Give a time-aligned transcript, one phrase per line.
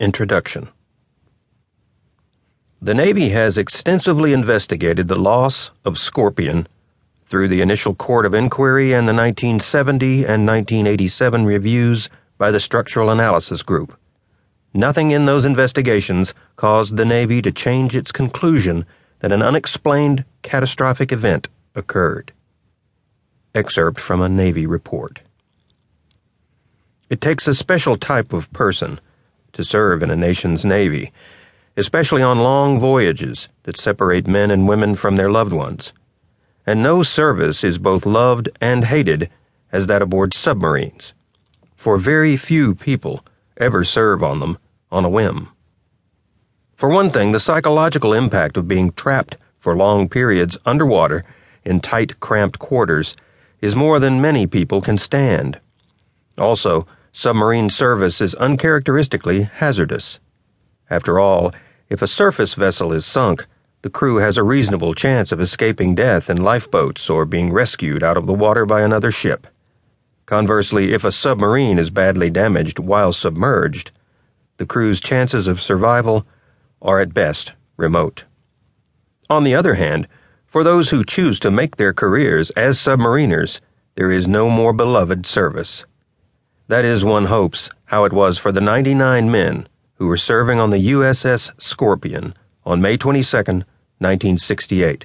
[0.00, 0.68] Introduction
[2.80, 6.66] The Navy has extensively investigated the loss of Scorpion
[7.26, 12.08] through the initial Court of Inquiry and the 1970 and 1987 reviews
[12.38, 13.96] by the Structural Analysis Group.
[14.74, 18.86] Nothing in those investigations caused the Navy to change its conclusion
[19.20, 22.32] that an unexplained catastrophic event occurred.
[23.54, 25.20] Excerpt from a Navy report.
[27.08, 28.98] It takes a special type of person
[29.52, 31.12] to serve in a nation's Navy,
[31.76, 35.92] especially on long voyages that separate men and women from their loved ones.
[36.66, 39.30] And no service is both loved and hated
[39.72, 41.14] as that aboard submarines,
[41.76, 43.24] for very few people
[43.56, 44.58] ever serve on them
[44.90, 45.48] on a whim.
[46.74, 51.24] For one thing, the psychological impact of being trapped for long periods underwater
[51.64, 53.16] in tight, cramped quarters
[53.60, 55.60] is more than many people can stand.
[56.36, 60.18] Also, submarine service is uncharacteristically hazardous.
[60.88, 61.52] After all,
[61.90, 63.46] if a surface vessel is sunk,
[63.82, 68.16] the crew has a reasonable chance of escaping death in lifeboats or being rescued out
[68.16, 69.46] of the water by another ship.
[70.24, 73.90] Conversely, if a submarine is badly damaged while submerged,
[74.56, 76.26] the crew's chances of survival
[76.80, 78.24] are at best remote.
[79.28, 80.08] On the other hand,
[80.46, 83.60] for those who choose to make their careers as submariners,
[83.96, 85.84] there is no more beloved service.
[86.72, 90.70] That is, one hopes, how it was for the 99 men who were serving on
[90.70, 92.32] the USS Scorpion
[92.64, 95.04] on May 22, 1968,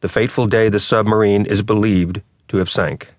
[0.00, 3.12] the fateful day the submarine is believed to have sank.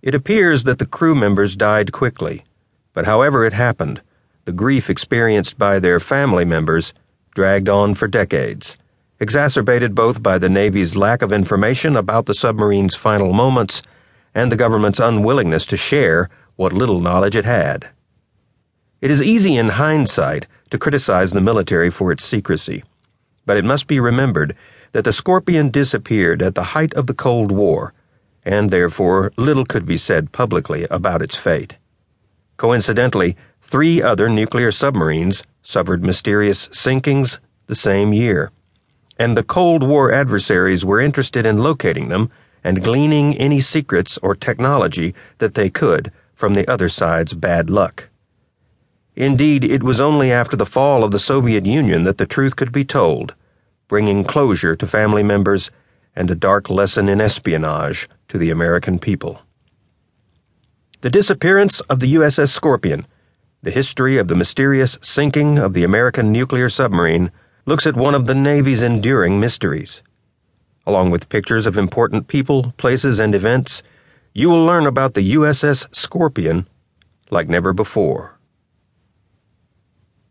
[0.00, 2.42] It appears that the crew members died quickly,
[2.94, 4.00] but however it happened,
[4.46, 6.94] the grief experienced by their family members
[7.34, 8.78] dragged on for decades,
[9.20, 13.82] exacerbated both by the Navy's lack of information about the submarine's final moments
[14.34, 17.88] and the government's unwillingness to share what little knowledge it had.
[19.00, 22.82] It is easy in hindsight to criticize the military for its secrecy,
[23.44, 24.56] but it must be remembered
[24.92, 27.92] that the Scorpion disappeared at the height of the Cold War,
[28.44, 31.76] and therefore little could be said publicly about its fate.
[32.56, 38.50] Coincidentally, three other nuclear submarines suffered mysterious sinkings the same year,
[39.18, 42.30] and the Cold War adversaries were interested in locating them
[42.64, 48.08] and gleaning any secrets or technology that they could from the other side's bad luck.
[49.16, 52.70] Indeed, it was only after the fall of the Soviet Union that the truth could
[52.70, 53.34] be told,
[53.88, 55.70] bringing closure to family members
[56.14, 59.40] and a dark lesson in espionage to the American people.
[61.00, 63.06] The disappearance of the USS Scorpion,
[63.62, 67.32] the history of the mysterious sinking of the American nuclear submarine,
[67.64, 70.02] looks at one of the Navy's enduring mysteries.
[70.86, 73.82] Along with pictures of important people, places, and events,
[74.36, 76.68] you will learn about the USS Scorpion
[77.30, 78.35] like never before.